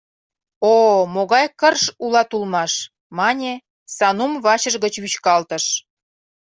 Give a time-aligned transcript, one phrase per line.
[0.73, 2.73] —О-о, могай кырж улат улмаш!—
[3.17, 3.53] мане,
[3.95, 5.65] Санум вачыж гыч вӱчкалтыш.